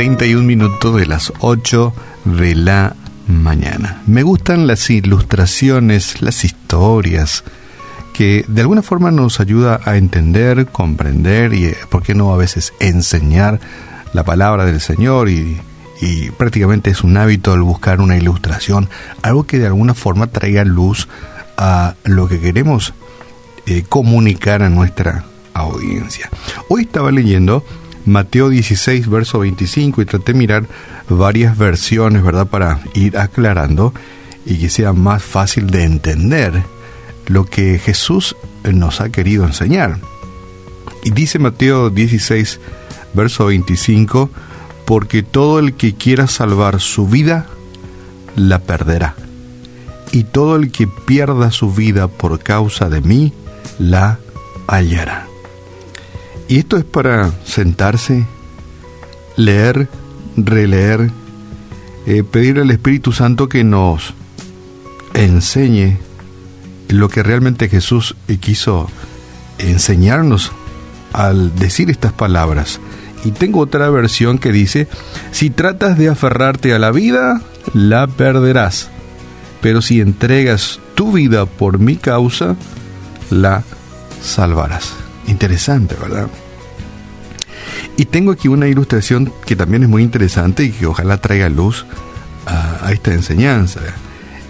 31 0.00 0.44
minutos 0.44 0.96
de 0.96 1.04
las 1.04 1.30
8 1.40 1.92
de 2.24 2.54
la 2.54 2.96
mañana. 3.28 4.00
Me 4.06 4.22
gustan 4.22 4.66
las 4.66 4.88
ilustraciones, 4.88 6.22
las 6.22 6.42
historias, 6.42 7.44
que 8.14 8.46
de 8.48 8.62
alguna 8.62 8.80
forma 8.80 9.10
nos 9.10 9.40
ayuda 9.40 9.78
a 9.84 9.98
entender, 9.98 10.68
comprender 10.68 11.52
y, 11.52 11.74
¿por 11.90 12.02
qué 12.02 12.14
no 12.14 12.32
a 12.32 12.38
veces 12.38 12.72
enseñar 12.80 13.60
la 14.14 14.24
palabra 14.24 14.64
del 14.64 14.80
Señor? 14.80 15.28
Y, 15.28 15.60
prácticamente 16.38 16.88
es 16.88 17.04
un 17.04 17.18
hábito 17.18 17.52
el 17.52 17.60
buscar 17.60 18.00
una 18.00 18.16
ilustración, 18.16 18.88
algo 19.20 19.44
que 19.44 19.58
de 19.58 19.66
alguna 19.66 19.92
forma 19.92 20.28
traiga 20.28 20.64
luz 20.64 21.08
a 21.58 21.94
lo 22.04 22.26
que 22.26 22.40
queremos 22.40 22.94
eh, 23.66 23.84
comunicar 23.86 24.62
a 24.62 24.70
nuestra 24.70 25.26
audiencia. 25.52 26.30
Hoy 26.70 26.84
estaba 26.84 27.10
leyendo 27.10 27.62
Mateo 28.06 28.48
16, 28.48 29.08
verso 29.08 29.40
25, 29.40 30.02
y 30.02 30.04
traté 30.06 30.32
de 30.32 30.38
mirar 30.38 30.66
varias 31.08 31.56
versiones, 31.56 32.22
¿verdad?, 32.22 32.46
para 32.46 32.80
ir 32.94 33.18
aclarando 33.18 33.92
y 34.46 34.58
que 34.58 34.70
sea 34.70 34.92
más 34.92 35.22
fácil 35.22 35.68
de 35.70 35.84
entender 35.84 36.62
lo 37.26 37.44
que 37.44 37.78
Jesús 37.78 38.36
nos 38.64 39.00
ha 39.00 39.10
querido 39.10 39.44
enseñar. 39.44 39.98
Y 41.04 41.10
dice 41.10 41.38
Mateo 41.38 41.90
16, 41.90 42.60
verso 43.14 43.46
25, 43.46 44.30
porque 44.84 45.22
todo 45.22 45.58
el 45.58 45.74
que 45.74 45.94
quiera 45.94 46.26
salvar 46.26 46.80
su 46.80 47.06
vida, 47.06 47.46
la 48.36 48.58
perderá. 48.58 49.14
Y 50.12 50.24
todo 50.24 50.56
el 50.56 50.72
que 50.72 50.88
pierda 50.88 51.52
su 51.52 51.72
vida 51.72 52.08
por 52.08 52.40
causa 52.40 52.88
de 52.88 53.00
mí, 53.00 53.32
la 53.78 54.18
hallará. 54.66 55.29
Y 56.50 56.58
esto 56.58 56.76
es 56.76 56.84
para 56.84 57.30
sentarse, 57.44 58.26
leer, 59.36 59.88
releer, 60.36 61.08
eh, 62.06 62.24
pedir 62.24 62.58
al 62.58 62.72
Espíritu 62.72 63.12
Santo 63.12 63.48
que 63.48 63.62
nos 63.62 64.14
enseñe 65.14 65.96
lo 66.88 67.08
que 67.08 67.22
realmente 67.22 67.68
Jesús 67.68 68.16
quiso 68.40 68.90
enseñarnos 69.58 70.50
al 71.12 71.54
decir 71.54 71.88
estas 71.88 72.12
palabras. 72.12 72.80
Y 73.24 73.30
tengo 73.30 73.60
otra 73.60 73.88
versión 73.88 74.38
que 74.38 74.50
dice, 74.50 74.88
si 75.30 75.50
tratas 75.50 75.96
de 75.98 76.08
aferrarte 76.08 76.74
a 76.74 76.80
la 76.80 76.90
vida, 76.90 77.42
la 77.74 78.08
perderás. 78.08 78.90
Pero 79.60 79.82
si 79.82 80.00
entregas 80.00 80.80
tu 80.96 81.12
vida 81.12 81.46
por 81.46 81.78
mi 81.78 81.94
causa, 81.94 82.56
la 83.30 83.62
salvarás. 84.20 84.99
Interesante, 85.30 85.94
¿verdad? 85.94 86.28
Y 87.96 88.06
tengo 88.06 88.32
aquí 88.32 88.48
una 88.48 88.66
ilustración 88.66 89.32
que 89.46 89.56
también 89.56 89.84
es 89.84 89.88
muy 89.88 90.02
interesante 90.02 90.64
y 90.64 90.70
que 90.70 90.86
ojalá 90.86 91.18
traiga 91.18 91.48
luz 91.48 91.86
a, 92.46 92.90
esta 92.92 93.12
enseñanza. 93.12 93.80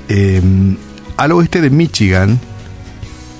Em, 0.08 0.76
al 1.16 1.32
oeste 1.32 1.60
de 1.60 1.70
Michigan 1.70 2.40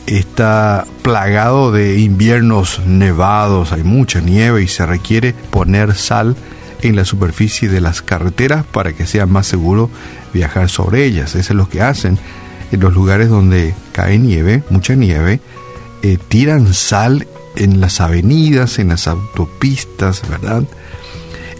está 0.07 0.85
plagado 1.03 1.73
de 1.73 2.01
inviernos 2.01 2.81
nevados, 2.87 3.73
hay 3.73 3.85
mucha 3.85 4.21
nieve 4.21 4.63
y 4.63 4.69
se 4.69 4.85
requiere 4.85 5.33
poner 5.33 5.95
sal 5.95 6.37
en 6.83 6.97
la 6.97 7.05
superficie 7.05 7.69
de 7.69 7.81
las 7.81 8.03
carreteras 8.03 8.65
para 8.65 8.93
que 8.93 9.07
sea 9.07 9.27
más 9.27 9.47
seguro 9.47 9.91
viajar 10.35 10.69
sobre 10.69 11.05
ellas. 11.05 11.35
Eso 11.35 11.53
es 11.53 11.57
lo 11.57 11.69
que 11.69 11.83
hacen 11.83 12.19
en 12.73 12.81
los 12.81 12.93
lugares 12.93 13.29
donde 13.29 13.75
cae 13.93 14.19
nieve, 14.19 14.63
mucha 14.71 14.95
nieve, 14.95 15.41
eh, 16.03 16.19
tiran 16.29 16.73
sal 16.75 17.27
en 17.57 17.81
las 17.81 18.01
avenidas, 18.01 18.79
en 18.79 18.89
las 18.89 19.09
autopistas, 19.09 20.23
¿verdad? 20.29 20.65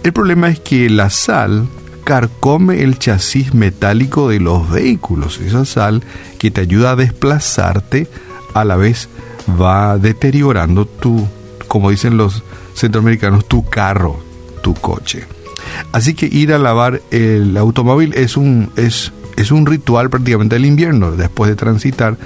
El 0.03 0.13
problema 0.13 0.49
es 0.49 0.59
que 0.59 0.89
la 0.89 1.09
sal 1.09 1.67
carcome 2.03 2.81
el 2.81 2.97
chasis 2.97 3.53
metálico 3.53 4.29
de 4.29 4.39
los 4.39 4.69
vehículos. 4.69 5.39
Esa 5.39 5.65
sal 5.65 6.03
que 6.39 6.51
te 6.51 6.61
ayuda 6.61 6.91
a 6.91 6.95
desplazarte, 6.95 8.07
a 8.53 8.65
la 8.65 8.75
vez 8.75 9.09
va 9.61 9.97
deteriorando 9.97 10.85
tu, 10.85 11.27
como 11.67 11.91
dicen 11.91 12.17
los 12.17 12.43
centroamericanos, 12.73 13.47
tu 13.47 13.65
carro, 13.65 14.19
tu 14.63 14.73
coche. 14.73 15.25
Así 15.91 16.13
que 16.13 16.25
ir 16.25 16.53
a 16.53 16.57
lavar 16.57 17.01
el 17.11 17.55
automóvil 17.57 18.13
es 18.15 18.37
un, 18.37 18.71
es, 18.75 19.11
es 19.37 19.51
un 19.51 19.65
ritual 19.65 20.09
prácticamente 20.09 20.55
del 20.55 20.65
invierno, 20.65 21.11
después 21.11 21.49
de 21.49 21.55
transitar 21.55 22.17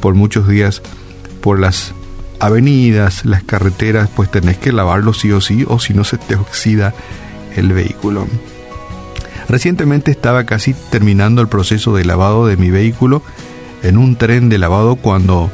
por 0.00 0.14
muchos 0.14 0.48
días 0.48 0.82
por 1.44 1.60
las 1.60 1.92
avenidas, 2.40 3.26
las 3.26 3.42
carreteras, 3.42 4.08
pues 4.16 4.30
tenés 4.30 4.56
que 4.56 4.72
lavarlo 4.72 5.12
sí 5.12 5.30
o 5.30 5.42
sí, 5.42 5.66
o 5.68 5.78
si 5.78 5.92
no 5.92 6.02
se 6.02 6.16
te 6.16 6.36
oxida 6.36 6.94
el 7.54 7.70
vehículo. 7.74 8.26
Recientemente 9.46 10.10
estaba 10.10 10.44
casi 10.44 10.72
terminando 10.72 11.42
el 11.42 11.48
proceso 11.48 11.94
de 11.94 12.06
lavado 12.06 12.46
de 12.46 12.56
mi 12.56 12.70
vehículo 12.70 13.20
en 13.82 13.98
un 13.98 14.16
tren 14.16 14.48
de 14.48 14.56
lavado 14.56 14.96
cuando 14.96 15.50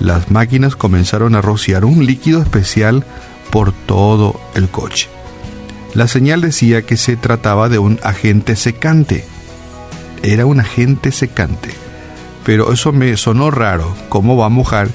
las 0.00 0.30
máquinas 0.30 0.76
comenzaron 0.76 1.34
a 1.34 1.42
rociar 1.42 1.84
un 1.84 2.06
líquido 2.06 2.40
especial 2.40 3.04
por 3.50 3.74
todo 3.74 4.40
el 4.54 4.70
coche. 4.70 5.10
La 5.92 6.08
señal 6.08 6.40
decía 6.40 6.80
que 6.80 6.96
se 6.96 7.18
trataba 7.18 7.68
de 7.68 7.78
un 7.78 8.00
agente 8.02 8.56
secante. 8.56 9.26
Era 10.22 10.46
un 10.46 10.60
agente 10.60 11.12
secante. 11.12 11.74
Pero 12.46 12.72
eso 12.72 12.92
me 12.92 13.14
sonó 13.18 13.50
raro. 13.50 13.94
¿Cómo 14.08 14.38
va 14.38 14.46
a 14.46 14.50
mojar 14.50 14.88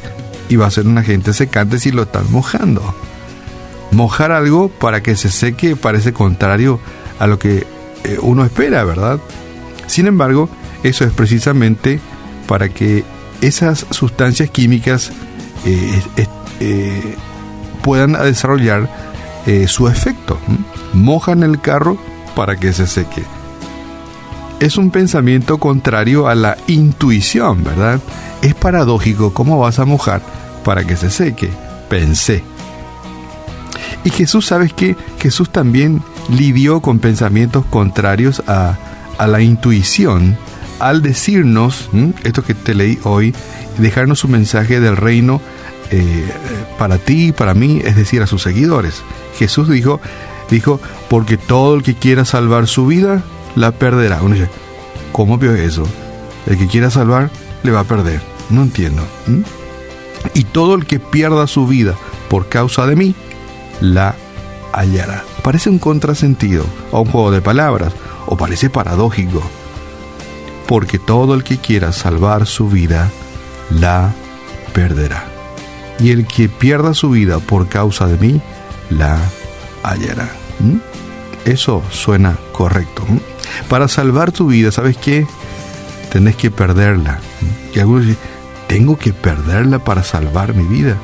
y 0.50 0.56
va 0.56 0.68
a 0.68 0.72
ser 0.72 0.88
un 0.88 0.98
agente 0.98 1.34
secante 1.34 1.80
si 1.80 1.92
lo 1.92 2.04
están 2.04 2.30
mojando. 2.32 2.94
Mojar 3.92 4.32
algo 4.32 4.70
para 4.70 5.02
que 5.02 5.16
se 5.16 5.30
seque 5.30 5.76
parece 5.76 6.12
contrario 6.12 6.80
a 7.20 7.28
lo 7.28 7.40
que 7.40 7.66
eh, 8.04 8.18
uno 8.22 8.44
espera, 8.44 8.84
¿verdad? 8.84 9.20
Sin 9.88 10.08
embargo, 10.08 10.50
eso 10.84 11.06
es 11.06 11.12
precisamente 11.12 12.00
para 12.48 12.70
que 12.70 13.04
esas 13.42 13.86
sustancias 13.92 14.50
químicas 14.50 15.12
eh, 15.66 16.02
eh, 16.60 17.16
puedan 17.82 18.14
desarrollar 18.14 19.10
su 19.66 19.88
efecto. 19.88 20.38
Mojan 20.94 21.42
el 21.42 21.60
carro 21.60 21.98
para 22.36 22.58
que 22.58 22.72
se 22.72 22.86
seque. 22.86 23.24
Es 24.60 24.78
un 24.78 24.92
pensamiento 24.92 25.58
contrario 25.58 26.28
a 26.28 26.36
la 26.36 26.58
intuición, 26.68 27.64
¿verdad? 27.64 28.02
Es 28.42 28.56
paradójico 28.56 29.34
cómo 29.34 29.58
vas 29.58 29.80
a 29.80 29.86
mojar 29.86 30.22
para 30.66 30.86
que 30.86 30.98
se 30.98 31.10
seque, 31.10 31.50
pensé. 31.90 32.44
Y 34.04 34.10
Jesús, 34.10 34.46
¿sabes 34.48 34.74
qué? 34.74 34.98
Jesús 35.20 35.50
también 35.50 36.02
lidió 36.30 36.82
con 36.82 37.00
pensamientos 37.00 37.66
contrarios 37.70 38.44
a, 38.48 38.78
la 39.26 39.42
intuición 39.42 40.38
al 40.80 41.02
decirnos, 41.02 41.90
esto 42.24 42.44
que 42.44 42.54
te 42.54 42.74
leí 42.74 43.00
hoy, 43.04 43.34
dejarnos 43.78 44.24
un 44.24 44.32
mensaje 44.32 44.80
del 44.80 44.96
reino 44.96 45.42
eh, 45.92 46.26
para 46.78 46.98
ti 46.98 47.34
para 47.34 47.54
mí, 47.54 47.82
es 47.84 47.96
decir, 47.96 48.22
a 48.22 48.28
sus 48.28 48.44
seguidores. 48.44 49.02
Jesús 49.38 49.70
dijo, 49.70 50.00
dijo, 50.50 50.80
porque 51.10 51.38
todo 51.38 51.76
el 51.76 51.84
que 51.84 51.96
quiera 51.96 52.24
salvar 52.24 52.68
su 52.68 52.88
vida, 52.88 53.24
la 53.56 53.72
perderá. 53.72 54.22
Uno 54.22 54.36
dice, 54.36 54.50
¿cómo 55.12 55.38
vio 55.38 55.54
eso? 55.54 55.84
El 56.46 56.58
que 56.58 56.68
quiera 56.68 56.90
salvar, 56.90 57.30
le 57.64 57.72
va 57.72 57.82
a 57.82 57.86
perder. 57.86 58.22
No 58.50 58.64
entiendo 58.64 59.04
y 60.34 60.44
todo 60.44 60.76
el 60.76 60.86
que 60.86 61.00
pierda 61.00 61.48
su 61.48 61.68
vida 61.68 61.96
por 62.30 62.48
causa 62.48 62.86
de 62.86 62.96
mí, 62.96 63.16
la 63.82 64.16
hallará. 64.74 65.24
Parece 65.44 65.70
un 65.70 65.80
contrasentido 65.80 66.66
o 66.92 67.02
un 67.02 67.12
juego 67.12 67.32
de 67.32 67.42
palabras, 67.42 67.94
o 68.28 68.38
parece 68.38 68.70
paradójico, 68.70 69.42
porque 70.68 71.00
todo 71.00 71.34
el 71.34 71.44
que 71.44 71.58
quiera 71.58 71.92
salvar 71.92 72.46
su 72.46 72.70
vida, 72.70 73.10
la 73.72 74.14
perderá. 74.74 75.26
Y 76.00 76.12
el 76.12 76.28
que 76.28 76.48
pierda 76.48 76.94
su 76.94 77.10
vida 77.10 77.40
por 77.40 77.68
causa 77.68 78.08
de 78.08 78.18
mí, 78.18 78.42
la 78.90 79.20
hallará. 79.84 80.30
Eso 81.46 81.82
suena 81.90 82.38
correcto. 82.52 83.04
Para 83.68 83.88
salvar 83.88 84.32
tu 84.32 84.48
vida, 84.48 84.72
¿sabes 84.72 84.98
qué? 84.98 85.26
Tenés 86.12 86.36
que 86.36 86.52
perderla. 86.52 87.20
Y 87.74 87.80
algunos 87.80 88.08
dicen, 88.08 88.22
tengo 88.68 88.98
que 88.98 89.14
perderla 89.14 89.80
para 89.80 90.04
salvar 90.04 90.54
mi 90.54 90.64
vida. 90.64 90.98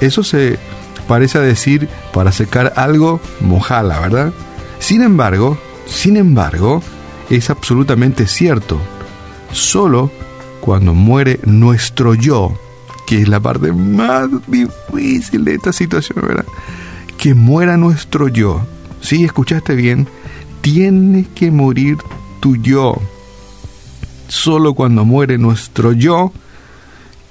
Eso 0.00 0.22
se 0.22 0.58
parece 1.06 1.38
a 1.38 1.42
decir, 1.42 1.88
para 2.12 2.32
secar 2.32 2.72
algo, 2.76 3.20
mojala, 3.40 4.00
¿verdad? 4.00 4.32
Sin 4.78 5.02
embargo, 5.02 5.58
sin 5.86 6.16
embargo, 6.16 6.82
es 7.30 7.50
absolutamente 7.50 8.26
cierto. 8.26 8.80
Solo 9.52 10.10
cuando 10.60 10.94
muere 10.94 11.38
nuestro 11.44 12.14
yo, 12.14 12.58
que 13.06 13.22
es 13.22 13.28
la 13.28 13.40
parte 13.40 13.72
más 13.72 14.28
difícil 14.48 15.44
de 15.44 15.54
esta 15.54 15.72
situación, 15.72 16.18
¿verdad? 16.26 16.44
Que 17.16 17.34
muera 17.34 17.76
nuestro 17.76 18.28
yo. 18.28 18.60
Sí, 19.00 19.24
escuchaste 19.24 19.74
bien. 19.74 20.08
Tiene 20.66 21.28
que 21.32 21.52
morir 21.52 21.96
tu 22.40 22.56
yo. 22.56 23.00
Solo 24.26 24.74
cuando 24.74 25.04
muere 25.04 25.38
nuestro 25.38 25.92
yo, 25.92 26.32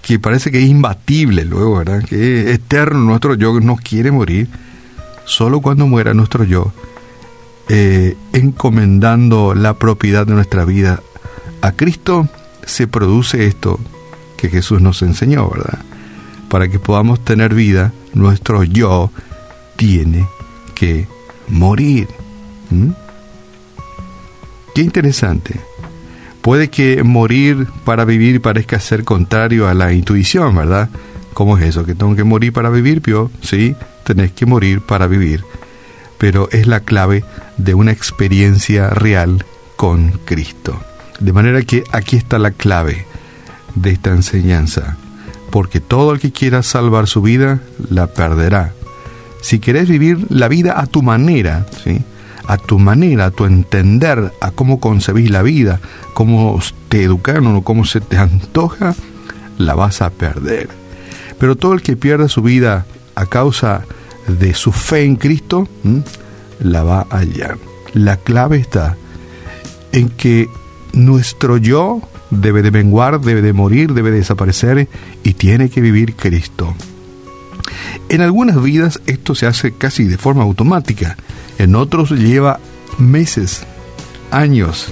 que 0.02 0.20
parece 0.20 0.52
que 0.52 0.60
es 0.60 0.70
imbatible 0.70 1.44
luego, 1.44 1.80
¿verdad? 1.80 2.02
Que 2.06 2.40
es 2.40 2.56
eterno, 2.56 3.02
nuestro 3.02 3.36
yo 3.36 3.60
no 3.60 3.76
quiere 3.76 4.10
morir. 4.10 4.48
Solo 5.26 5.60
cuando 5.60 5.86
muera 5.86 6.14
nuestro 6.14 6.46
yo, 6.46 6.72
eh, 7.68 8.16
encomendando 8.32 9.54
la 9.54 9.74
propiedad 9.74 10.26
de 10.26 10.34
nuestra 10.34 10.64
vida 10.64 11.02
a 11.60 11.74
Cristo, 11.74 12.30
se 12.66 12.88
produce 12.88 13.48
esto 13.48 13.82
que 14.38 14.48
Jesús 14.48 14.80
nos 14.80 15.02
enseñó, 15.02 15.50
¿verdad? 15.50 15.80
Para 16.48 16.70
que 16.70 16.80
podamos 16.80 17.20
tener 17.26 17.54
vida, 17.54 17.92
nuestro 18.14 18.64
yo 18.64 19.12
tiene 19.76 20.26
que 20.74 21.06
morir. 21.50 22.08
Qué 24.76 24.82
interesante. 24.82 25.58
Puede 26.42 26.70
que 26.70 27.02
morir 27.02 27.66
para 27.86 28.04
vivir 28.04 28.42
parezca 28.42 28.78
ser 28.82 29.06
contrario 29.06 29.70
a 29.70 29.74
la 29.74 29.94
intuición, 29.94 30.54
¿verdad? 30.54 30.90
¿Cómo 31.34 31.58
es 31.58 31.64
eso? 31.64 31.86
¿Que 31.86 31.96
tengo 31.96 32.14
que 32.14 32.26
morir 32.26 32.52
para 32.52 32.70
vivir, 32.70 33.02
Pio? 33.02 33.32
Sí, 33.42 33.74
tenés 34.04 34.34
que 34.34 34.46
morir 34.46 34.82
para 34.82 35.08
vivir. 35.08 35.46
Pero 36.18 36.50
es 36.52 36.68
la 36.68 36.82
clave 36.82 37.24
de 37.56 37.74
una 37.74 37.94
experiencia 37.94 38.90
real 38.90 39.46
con 39.78 40.12
Cristo. 40.26 40.78
De 41.22 41.32
manera 41.32 41.62
que 41.62 41.86
aquí 41.94 42.18
está 42.18 42.38
la 42.38 42.52
clave 42.52 43.06
de 43.76 43.92
esta 43.92 44.10
enseñanza. 44.10 44.98
Porque 45.52 45.80
todo 45.80 46.12
el 46.12 46.20
que 46.20 46.34
quiera 46.34 46.64
salvar 46.64 47.08
su 47.08 47.22
vida, 47.22 47.62
la 47.90 48.08
perderá. 48.08 48.74
Si 49.42 49.60
querés 49.60 49.88
vivir 49.88 50.26
la 50.30 50.50
vida 50.50 50.78
a 50.78 50.86
tu 50.86 51.02
manera, 51.02 51.66
¿sí? 51.82 52.04
A 52.48 52.58
tu 52.58 52.80
manera, 52.80 53.26
a 53.26 53.32
tu 53.32 53.46
entender, 53.46 54.32
a 54.42 54.52
cómo 54.52 54.80
concebís 54.80 55.30
la 55.30 55.42
vida, 55.42 55.80
cómo 56.14 56.60
te 56.90 57.04
educaron 57.04 57.56
o 57.56 57.62
cómo 57.64 57.86
se 57.86 58.02
te 58.02 58.18
antoja, 58.18 58.96
la 59.58 59.76
vas 59.76 60.02
a 60.02 60.10
perder. 60.10 60.70
Pero 61.40 61.56
todo 61.56 61.74
el 61.74 61.82
que 61.82 61.98
pierda 61.98 62.30
su 62.30 62.42
vida 62.42 62.86
a 63.16 63.26
causa 63.26 63.84
de 64.28 64.54
su 64.54 64.72
fe 64.72 65.04
en 65.04 65.16
Cristo, 65.16 65.68
la 66.60 66.84
va 66.84 67.08
a 67.10 67.20
hallar. 67.20 67.58
La 67.94 68.18
clave 68.18 68.58
está 68.58 68.98
en 69.92 70.10
que 70.10 70.50
nuestro 70.94 71.58
yo 71.58 72.02
debe 72.32 72.62
de 72.62 72.72
menguar, 72.72 73.22
debe 73.22 73.42
de 73.42 73.54
morir, 73.54 73.94
debe 73.94 74.12
de 74.12 74.18
desaparecer 74.18 74.88
y 75.24 75.34
tiene 75.34 75.70
que 75.70 75.82
vivir 75.82 76.16
Cristo. 76.16 76.74
En 78.10 78.22
algunas 78.22 78.62
vidas 78.62 79.00
esto 79.06 79.36
se 79.36 79.48
hace 79.48 79.74
casi 79.74 80.06
de 80.06 80.18
forma 80.18 80.44
automática, 80.44 81.18
en 81.58 81.76
otros 81.76 82.12
lleva 82.12 82.60
meses, 82.98 83.64
años 84.32 84.88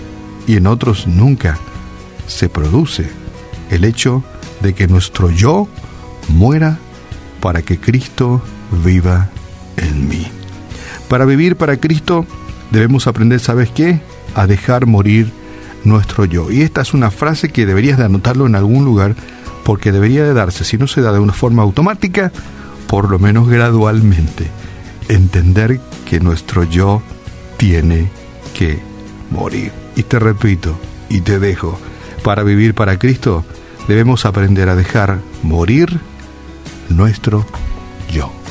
y 0.48 0.57
en 0.57 0.68
otros 0.68 1.07
nunca 1.07 1.57
se 2.27 2.50
produce 2.50 3.10
el 3.69 3.86
hecho 3.86 4.24
de 4.62 4.74
que 4.74 4.88
nuestro 4.88 5.30
yo 5.30 5.68
muera 6.30 6.77
para 7.42 7.62
que 7.62 7.80
Cristo 7.80 8.42
viva 8.83 9.30
en 9.77 10.07
mí. 10.07 10.27
Para 11.10 11.25
vivir 11.25 11.56
para 11.56 11.77
Cristo 11.77 12.25
debemos 12.71 13.07
aprender, 13.07 13.39
¿sabes 13.39 13.69
qué? 13.69 14.01
A 14.36 14.48
dejar 14.48 14.86
morir 14.86 15.31
nuestro 15.83 16.25
yo. 16.25 16.50
Y 16.51 16.62
esta 16.62 16.81
es 16.81 16.94
una 16.94 17.12
frase 17.12 17.50
que 17.50 17.65
deberías 17.65 17.98
de 17.98 18.06
anotarlo 18.06 18.48
en 18.48 18.56
algún 18.56 18.86
lugar 18.86 19.15
porque 19.63 19.92
debería 19.92 20.24
de 20.24 20.33
darse, 20.33 20.63
si 20.63 20.77
no 20.77 20.88
se 20.88 21.01
da 21.01 21.13
de 21.13 21.19
una 21.19 21.33
forma 21.33 21.63
automática, 21.63 22.31
por 22.88 23.10
lo 23.10 23.19
menos 23.19 23.48
gradualmente, 23.48 24.48
entender 25.07 25.80
que 26.13 26.19
nuestro 26.19 26.63
yo 26.63 27.01
tiene 27.57 28.07
que 28.54 28.77
morir. 29.31 29.71
Y 29.95 30.04
te 30.04 30.19
repito, 30.19 30.77
y 31.10 31.21
te 31.21 31.39
dejo, 31.39 31.80
para 32.24 32.44
vivir 32.44 32.75
para 32.75 33.00
Cristo, 33.00 33.44
debemos 33.88 34.27
aprender 34.27 34.69
a 34.69 34.75
dejar 34.75 35.18
morir 35.42 36.00
nuestro 36.88 37.48
yo. 38.12 38.43